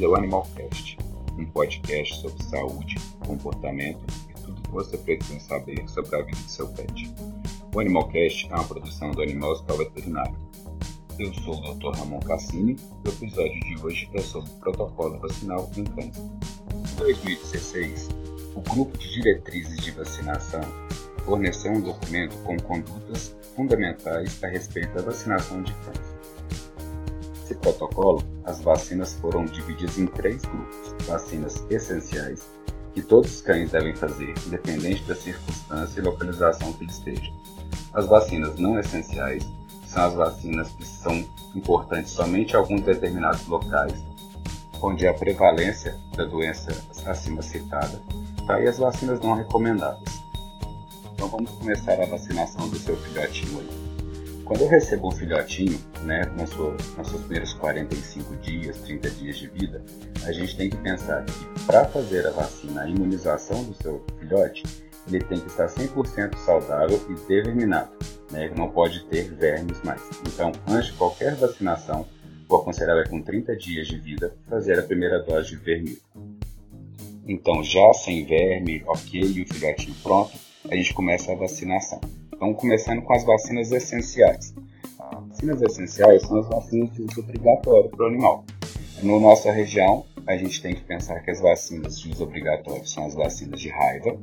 bem-vindo 0.00 0.06
ao 0.06 0.16
Animalcast, 0.16 0.98
um 1.38 1.44
podcast 1.46 2.22
sobre 2.22 2.42
saúde, 2.44 2.96
comportamento 3.26 4.00
e 4.30 4.40
tudo 4.40 4.62
que 4.62 4.70
você 4.70 4.96
precisa 4.96 5.40
saber 5.40 5.86
sobre 5.88 6.16
a 6.16 6.22
vida 6.22 6.38
de 6.38 6.50
seu 6.50 6.68
pet. 6.68 7.12
O 7.74 7.80
Animalcast 7.80 8.48
é 8.50 8.54
uma 8.54 8.64
produção 8.64 9.10
do 9.10 9.22
Animal 9.22 9.52
Hospital 9.52 9.76
Veterinário. 9.78 10.36
Eu 11.18 11.34
sou 11.34 11.54
o 11.54 11.74
Dr. 11.74 11.98
Ramon 11.98 12.20
Cassini 12.20 12.76
e 13.04 13.08
o 13.08 13.12
episódio 13.12 13.60
de 13.60 13.84
hoje 13.84 14.08
é 14.14 14.20
sobre 14.20 14.50
o 14.50 14.54
protocolo 14.54 15.18
vacinal 15.18 15.70
em 15.76 15.84
cães. 15.84 16.16
Em 16.16 16.96
2016, 16.96 18.08
o 18.54 18.60
Grupo 18.62 18.96
de 18.96 19.10
Diretrizes 19.10 19.84
de 19.84 19.90
Vacinação 19.90 20.62
forneceu 21.26 21.72
um 21.72 21.80
documento 21.80 22.36
com 22.44 22.56
condutas 22.60 23.36
fundamentais 23.54 24.42
a 24.42 24.46
respeito 24.46 24.94
da 24.94 25.02
vacinação 25.02 25.62
de 25.62 25.74
cães. 25.74 26.09
Nesse 27.50 27.60
protocolo, 27.62 28.22
as 28.44 28.60
vacinas 28.60 29.14
foram 29.14 29.44
divididas 29.44 29.98
em 29.98 30.06
três 30.06 30.40
grupos: 30.42 30.94
vacinas 31.04 31.64
essenciais, 31.68 32.46
que 32.94 33.02
todos 33.02 33.34
os 33.34 33.40
cães 33.40 33.72
devem 33.72 33.92
fazer, 33.92 34.32
independente 34.46 35.02
da 35.02 35.16
circunstância 35.16 35.98
e 35.98 36.04
localização 36.04 36.72
que 36.74 36.84
estejam. 36.84 37.34
As 37.92 38.06
vacinas 38.06 38.56
não 38.56 38.78
essenciais 38.78 39.44
são 39.84 40.04
as 40.04 40.14
vacinas 40.14 40.70
que 40.70 40.86
são 40.86 41.28
importantes 41.52 42.12
somente 42.12 42.52
em 42.52 42.56
alguns 42.56 42.82
determinados 42.82 43.44
locais, 43.48 43.98
onde 44.80 45.08
a 45.08 45.12
prevalência 45.12 45.98
da 46.16 46.26
doença 46.26 46.70
acima 47.04 47.42
citada, 47.42 48.00
tá? 48.46 48.60
e 48.60 48.68
as 48.68 48.78
vacinas 48.78 49.18
não 49.18 49.34
recomendadas. 49.34 50.22
Então 51.14 51.26
vamos 51.26 51.50
começar 51.50 52.00
a 52.00 52.06
vacinação 52.06 52.68
do 52.68 52.78
seu 52.78 52.96
filhotinho 52.96 53.58
aí. 53.58 53.79
Quando 54.50 54.62
eu 54.62 54.68
recebo 54.68 55.06
um 55.06 55.12
filhotinho, 55.12 55.78
né, 56.02 56.22
nos 56.36 56.50
seus 57.08 57.20
primeiros 57.20 57.52
45 57.52 58.34
dias, 58.38 58.76
30 58.78 59.10
dias 59.10 59.38
de 59.38 59.46
vida, 59.46 59.80
a 60.24 60.32
gente 60.32 60.56
tem 60.56 60.68
que 60.68 60.76
pensar 60.78 61.24
que 61.24 61.64
para 61.66 61.84
fazer 61.84 62.26
a 62.26 62.32
vacina, 62.32 62.82
a 62.82 62.88
imunização 62.88 63.62
do 63.62 63.72
seu 63.80 64.04
filhote, 64.18 64.64
ele 65.06 65.22
tem 65.22 65.38
que 65.38 65.46
estar 65.46 65.68
100% 65.68 66.36
saudável 66.38 67.00
e 67.08 67.14
determinado, 67.14 67.92
né, 68.32 68.52
não 68.58 68.68
pode 68.68 69.04
ter 69.04 69.32
vermes 69.32 69.80
mais. 69.84 70.02
Então, 70.26 70.50
antes 70.66 70.90
de 70.90 70.94
qualquer 70.94 71.36
vacinação, 71.36 72.04
o 72.48 72.56
aconselhável 72.56 73.04
é 73.04 73.08
com 73.08 73.22
30 73.22 73.54
dias 73.54 73.86
de 73.86 73.98
vida 73.98 74.34
fazer 74.48 74.80
a 74.80 74.82
primeira 74.82 75.20
dose 75.20 75.50
de 75.50 75.56
vermífugo. 75.58 76.40
Então, 77.24 77.62
já 77.62 77.92
sem 77.94 78.26
verme, 78.26 78.82
ok, 78.84 79.20
e 79.20 79.42
o 79.42 79.46
filhotinho 79.46 79.94
pronto, 80.02 80.32
a 80.68 80.74
gente 80.74 80.92
começa 80.92 81.30
a 81.30 81.36
vacinação. 81.36 82.00
Então, 82.40 82.54
começando 82.54 83.02
com 83.02 83.12
as 83.12 83.22
vacinas 83.22 83.70
essenciais. 83.70 84.54
As 84.98 85.28
vacinas 85.28 85.60
essenciais 85.60 86.22
são 86.22 86.38
as 86.38 86.48
vacinas 86.48 86.90
de 86.94 87.02
uso 87.02 87.20
obrigatório 87.20 87.90
para 87.90 88.04
o 88.04 88.08
animal. 88.08 88.46
Na 89.02 89.20
nossa 89.20 89.52
região, 89.52 90.06
a 90.26 90.34
gente 90.38 90.62
tem 90.62 90.74
que 90.74 90.80
pensar 90.80 91.20
que 91.20 91.30
as 91.30 91.38
vacinas 91.38 92.00
de 92.00 92.10
uso 92.10 92.24
obrigatório 92.24 92.86
são 92.86 93.04
as 93.04 93.14
vacinas 93.14 93.60
de 93.60 93.68
raiva 93.68 94.16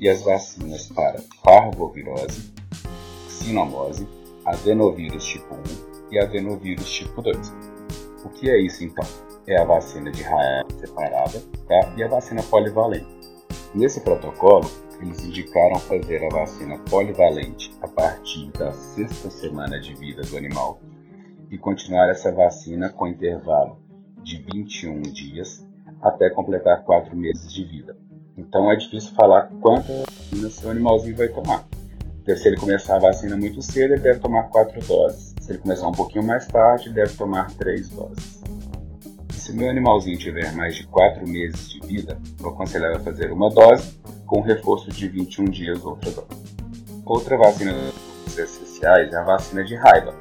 e 0.00 0.08
as 0.08 0.22
vacinas 0.22 0.86
para 0.86 1.20
parvovirose, 1.44 2.54
sinomose, 3.28 4.08
adenovírus 4.46 5.22
tipo 5.22 5.54
1 5.54 6.10
e 6.10 6.18
adenovírus 6.20 6.90
tipo 6.90 7.20
2. 7.20 7.36
O 8.24 8.30
que 8.30 8.48
é 8.48 8.62
isso 8.62 8.82
então? 8.82 9.06
É 9.46 9.60
a 9.60 9.64
vacina 9.66 10.10
de 10.10 10.22
raiva 10.22 10.68
separada 10.80 11.42
tá? 11.68 11.94
e 11.98 12.02
a 12.02 12.08
vacina 12.08 12.42
polivalente. 12.44 13.21
Nesse 13.74 14.00
protocolo, 14.00 14.70
eles 15.00 15.24
indicaram 15.24 15.78
fazer 15.78 16.22
a 16.24 16.28
vacina 16.28 16.78
polivalente 16.90 17.74
a 17.80 17.88
partir 17.88 18.50
da 18.52 18.70
sexta 18.72 19.30
semana 19.30 19.80
de 19.80 19.94
vida 19.94 20.20
do 20.22 20.36
animal 20.36 20.78
e 21.50 21.56
continuar 21.56 22.10
essa 22.10 22.30
vacina 22.30 22.90
com 22.90 23.08
intervalo 23.08 23.78
de 24.22 24.42
21 24.42 25.00
dias 25.02 25.66
até 26.02 26.28
completar 26.28 26.84
4 26.84 27.16
meses 27.16 27.50
de 27.50 27.64
vida. 27.64 27.96
Então 28.36 28.70
é 28.70 28.76
difícil 28.76 29.14
falar 29.14 29.50
quantas 29.60 30.02
vacinas 30.02 30.52
seu 30.52 30.70
animalzinho 30.70 31.16
vai 31.16 31.28
tomar. 31.28 31.64
Porque 32.16 32.36
se 32.36 32.48
ele 32.48 32.58
começar 32.58 32.96
a 32.96 33.00
vacina 33.00 33.36
muito 33.36 33.62
cedo, 33.62 33.94
ele 33.94 34.02
deve 34.02 34.20
tomar 34.20 34.44
4 34.44 34.86
doses. 34.86 35.34
Se 35.40 35.50
ele 35.50 35.58
começar 35.58 35.88
um 35.88 35.92
pouquinho 35.92 36.24
mais 36.24 36.46
tarde, 36.46 36.90
deve 36.90 37.16
tomar 37.16 37.50
3 37.54 37.88
doses. 37.88 38.41
Se 39.42 39.52
meu 39.52 39.68
animalzinho 39.68 40.16
tiver 40.16 40.52
mais 40.52 40.76
de 40.76 40.86
4 40.86 41.26
meses 41.26 41.68
de 41.68 41.80
vida, 41.84 42.16
eu 42.40 42.50
aconselho 42.50 42.94
a 42.94 43.00
fazer 43.00 43.32
uma 43.32 43.50
dose 43.50 43.98
com 44.24 44.40
reforço 44.40 44.88
de 44.88 45.08
21 45.08 45.46
dias 45.46 45.84
outra 45.84 46.12
dose. 46.12 46.28
Outra 47.04 47.36
vacina 47.36 47.74
essenciais 48.38 49.12
é 49.12 49.16
a 49.16 49.24
vacina 49.24 49.64
de 49.64 49.74
raiva. 49.74 50.14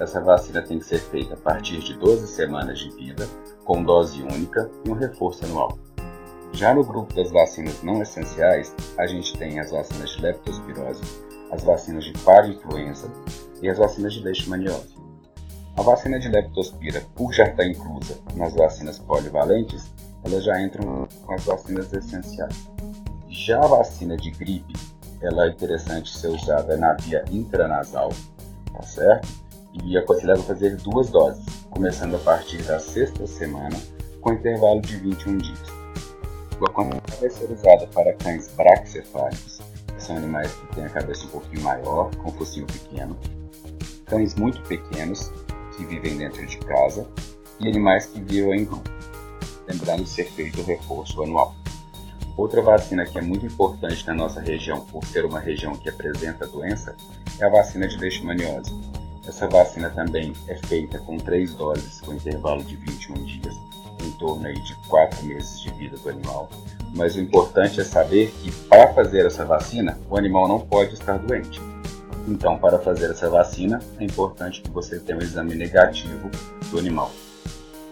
Essa 0.00 0.22
vacina 0.22 0.62
tem 0.62 0.78
que 0.78 0.86
ser 0.86 1.00
feita 1.00 1.34
a 1.34 1.36
partir 1.36 1.80
de 1.80 1.92
12 1.98 2.26
semanas 2.28 2.78
de 2.78 2.88
vida, 2.96 3.28
com 3.62 3.84
dose 3.84 4.22
única 4.22 4.70
e 4.86 4.90
um 4.90 4.94
reforço 4.94 5.44
anual. 5.44 5.78
Já 6.54 6.74
no 6.74 6.82
grupo 6.82 7.12
das 7.12 7.30
vacinas 7.30 7.82
não 7.82 8.00
essenciais, 8.00 8.74
a 8.96 9.06
gente 9.06 9.36
tem 9.36 9.60
as 9.60 9.70
vacinas 9.70 10.12
de 10.12 10.22
leptospirose, 10.22 11.02
as 11.50 11.62
vacinas 11.62 12.04
de 12.04 12.14
parainfluenza 12.24 13.12
e 13.60 13.68
as 13.68 13.76
vacinas 13.76 14.14
de 14.14 14.22
leishmaniose. 14.22 15.01
A 15.74 15.82
vacina 15.82 16.18
de 16.18 16.28
leptospira, 16.28 17.02
por 17.14 17.32
já 17.32 17.44
estar 17.44 17.66
inclusa 17.66 18.18
nas 18.36 18.54
vacinas 18.54 18.98
polivalentes, 18.98 19.90
elas 20.22 20.44
já 20.44 20.60
entram 20.60 21.08
com 21.24 21.32
as 21.32 21.44
vacinas 21.44 21.92
essenciais. 21.92 22.68
Já 23.28 23.58
a 23.58 23.66
vacina 23.66 24.16
de 24.16 24.30
gripe, 24.30 24.74
ela 25.22 25.46
é 25.46 25.48
interessante 25.48 26.16
ser 26.16 26.28
usada 26.28 26.76
na 26.76 26.92
via 26.94 27.24
intranasal, 27.30 28.10
tá 28.72 28.82
certo? 28.82 29.28
E 29.82 29.96
aconselhado 29.96 30.42
fazer 30.42 30.76
duas 30.76 31.08
doses, 31.08 31.44
começando 31.70 32.16
a 32.16 32.18
partir 32.18 32.62
da 32.64 32.78
sexta 32.78 33.26
semana, 33.26 33.76
com 34.20 34.34
intervalo 34.34 34.82
de 34.82 34.96
21 34.98 35.38
dias. 35.38 35.58
A 36.60 36.70
vacina 36.70 37.02
vai 37.18 37.30
ser 37.30 37.50
usada 37.50 37.86
para 37.88 38.12
cães 38.14 38.48
braxcefálicos, 38.54 39.60
que 39.86 40.02
são 40.02 40.16
animais 40.16 40.52
que 40.52 40.74
têm 40.74 40.84
a 40.84 40.90
cabeça 40.90 41.24
um 41.24 41.30
pouquinho 41.30 41.62
maior, 41.62 42.14
com 42.16 42.30
focinho 42.32 42.66
pequeno, 42.66 43.16
cães 44.04 44.34
muito 44.34 44.62
pequenos, 44.64 45.32
que 45.82 45.94
vivem 45.94 46.16
dentro 46.16 46.46
de 46.46 46.56
casa, 46.58 47.06
e 47.60 47.68
animais 47.68 48.06
que 48.06 48.20
vivem 48.20 48.60
em 48.60 48.64
grupo, 48.64 48.88
lembrando 49.68 50.06
ser 50.06 50.24
feito 50.24 50.60
o 50.60 50.64
reforço 50.64 51.22
anual. 51.22 51.54
Outra 52.36 52.62
vacina 52.62 53.04
que 53.04 53.18
é 53.18 53.22
muito 53.22 53.44
importante 53.44 54.06
na 54.06 54.14
nossa 54.14 54.40
região, 54.40 54.80
por 54.86 55.04
ser 55.04 55.24
uma 55.24 55.38
região 55.38 55.74
que 55.74 55.88
apresenta 55.88 56.46
doença, 56.46 56.96
é 57.38 57.44
a 57.44 57.48
vacina 57.48 57.86
de 57.86 57.96
leishmaniose. 57.98 58.72
Essa 59.26 59.48
vacina 59.48 59.90
também 59.90 60.32
é 60.48 60.56
feita 60.66 60.98
com 60.98 61.18
três 61.18 61.54
doses, 61.54 62.00
com 62.00 62.14
intervalo 62.14 62.64
de 62.64 62.74
21 62.76 63.14
dias, 63.24 63.54
em 64.02 64.10
torno 64.12 64.46
aí 64.46 64.60
de 64.60 64.74
4 64.88 65.24
meses 65.26 65.60
de 65.60 65.70
vida 65.74 65.96
do 65.96 66.08
animal. 66.08 66.48
Mas 66.94 67.14
o 67.14 67.20
importante 67.20 67.80
é 67.80 67.84
saber 67.84 68.32
que 68.42 68.50
para 68.66 68.92
fazer 68.94 69.26
essa 69.26 69.44
vacina, 69.44 69.98
o 70.10 70.16
animal 70.16 70.48
não 70.48 70.60
pode 70.60 70.94
estar 70.94 71.18
doente. 71.18 71.60
Então, 72.26 72.56
para 72.58 72.78
fazer 72.78 73.10
essa 73.10 73.28
vacina, 73.28 73.80
é 73.98 74.04
importante 74.04 74.62
que 74.62 74.70
você 74.70 74.98
tenha 75.00 75.18
um 75.18 75.22
exame 75.22 75.54
negativo 75.54 76.30
do 76.70 76.78
animal. 76.78 77.10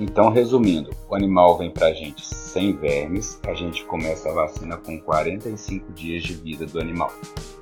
Então, 0.00 0.30
resumindo, 0.30 0.90
o 1.08 1.14
animal 1.14 1.58
vem 1.58 1.70
para 1.70 1.88
a 1.88 1.92
gente 1.92 2.24
sem 2.24 2.76
vermes, 2.76 3.40
a 3.44 3.54
gente 3.54 3.84
começa 3.84 4.28
a 4.28 4.32
vacina 4.32 4.76
com 4.76 5.00
45 5.00 5.92
dias 5.92 6.22
de 6.22 6.34
vida 6.34 6.66
do 6.66 6.78
animal. 6.78 7.12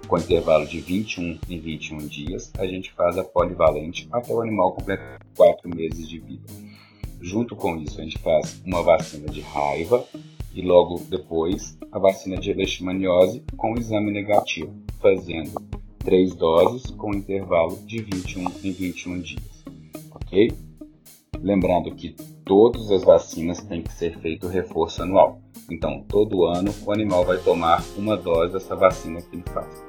Com 0.07 0.19
intervalo 0.19 0.67
de 0.67 0.81
21 0.81 1.39
em 1.49 1.59
21 1.59 1.99
dias, 1.99 2.53
a 2.59 2.67
gente 2.67 2.93
faz 2.93 3.17
a 3.17 3.25
polivalente 3.25 4.07
até 4.13 4.35
o 4.35 4.43
animal 4.43 4.73
completar 4.73 5.21
4 5.37 5.69
meses 5.69 6.09
de 6.09 6.19
vida. 6.19 6.45
Junto 7.21 7.57
com 7.57 7.77
isso, 7.77 8.01
a 8.01 8.05
gente 8.05 8.19
faz 8.19 8.61
uma 8.65 8.83
vacina 8.83 9.29
de 9.29 9.41
raiva 9.41 10.05
e 10.55 10.61
logo 10.63 11.03
depois 11.09 11.77
a 11.91 11.99
vacina 11.99 12.37
de 12.37 12.53
leishmaniose 12.53 13.43
com 13.57 13.75
exame 13.79 14.13
negativo, 14.13 14.73
fazendo 15.01 15.59
3 16.07 16.37
doses 16.37 16.89
com 16.93 17.13
intervalo 17.13 17.77
de 17.85 18.01
21 18.01 18.45
em 18.63 18.71
21 18.71 19.21
dias. 19.21 19.65
Ok? 20.13 20.53
Lembrando 21.41 21.93
que 21.97 22.15
todas 22.45 22.93
as 22.93 23.03
vacinas 23.03 23.61
têm 23.63 23.83
que 23.83 23.93
ser 23.93 24.17
feito 24.21 24.47
reforço 24.47 25.03
anual. 25.03 25.41
Então, 25.69 26.05
todo 26.09 26.45
ano 26.45 26.73
o 26.87 26.93
animal 26.93 27.25
vai 27.25 27.39
tomar 27.39 27.83
uma 27.99 28.17
dose 28.17 28.53
dessa 28.53 28.77
vacina 28.77 29.21
que 29.21 29.35
ele 29.35 29.43
faz. 29.53 29.85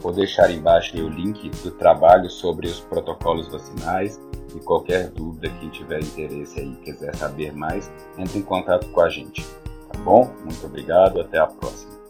Vou 0.00 0.12
deixar 0.12 0.50
embaixo 0.50 0.98
o 0.98 1.08
link 1.08 1.48
do 1.62 1.70
trabalho 1.70 2.28
sobre 2.28 2.66
os 2.66 2.80
protocolos 2.80 3.48
vacinais 3.48 4.20
e 4.54 4.60
qualquer 4.60 5.08
dúvida 5.12 5.48
que 5.48 5.70
tiver 5.70 6.02
interesse 6.02 6.60
aí 6.60 6.76
quiser 6.84 7.16
saber 7.16 7.54
mais, 7.54 7.90
entre 8.18 8.38
em 8.38 8.42
contato 8.42 8.86
com 8.90 9.00
a 9.00 9.08
gente. 9.08 9.42
Tá 9.90 9.98
bom? 10.00 10.30
Muito 10.44 10.66
obrigado, 10.66 11.22
até 11.22 11.38
a 11.38 11.46
próxima. 11.46 12.01